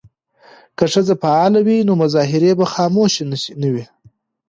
[0.77, 3.23] که ښځې فعالې وي نو مظاهرې به خاموشه
[3.61, 3.85] نه وي.